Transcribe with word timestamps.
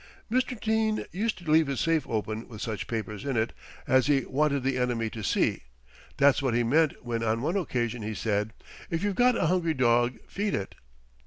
"Mr. 0.31 0.59
Dene 0.59 1.05
used 1.11 1.37
to 1.37 1.51
leave 1.51 1.67
his 1.67 1.79
safe 1.79 2.07
open 2.09 2.47
with 2.47 2.59
such 2.59 2.87
papers 2.87 3.23
in 3.23 3.37
it 3.37 3.53
as 3.85 4.07
he 4.07 4.25
wanted 4.25 4.63
the 4.63 4.79
enemy 4.79 5.11
to 5.11 5.23
see. 5.23 5.61
That's 6.17 6.41
what 6.41 6.55
he 6.55 6.63
meant 6.63 7.05
when 7.05 7.21
on 7.21 7.43
one 7.43 7.55
occasion 7.55 8.01
he 8.01 8.15
said, 8.15 8.51
'If 8.89 9.03
you've 9.03 9.13
got 9.13 9.37
a 9.37 9.45
hungry 9.45 9.75
dog 9.75 10.17
feed 10.27 10.55
it.'" 10.55 10.73